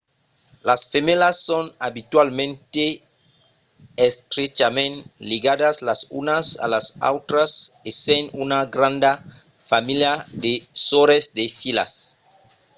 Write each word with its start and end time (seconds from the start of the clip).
las 0.67 0.81
femèlas 0.91 1.35
son 1.47 1.65
abitualament 1.89 2.53
estrechament 4.07 4.95
ligadas 5.31 5.75
las 5.87 6.01
unas 6.21 6.45
a 6.63 6.65
las 6.73 6.85
autras 7.11 7.51
essent 7.89 8.25
una 8.45 8.59
granda 8.75 9.11
familha 9.71 10.13
de 10.43 10.53
sòrres 10.89 11.25
e 11.27 11.31
de 11.37 11.45
filhas 11.61 11.91